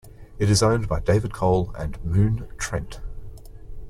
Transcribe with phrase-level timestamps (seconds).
[0.39, 3.01] It is owned by David Cole and Moon Trent.